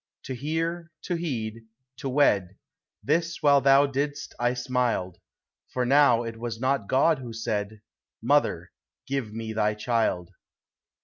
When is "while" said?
3.43-3.61